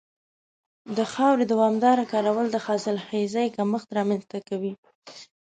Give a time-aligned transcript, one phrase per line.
[0.97, 4.73] د خاورې دوامداره کارول د حاصلخېزۍ کمښت رامنځته کوي.